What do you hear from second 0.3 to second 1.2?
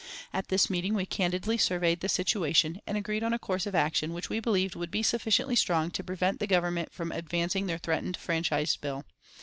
At this meeting we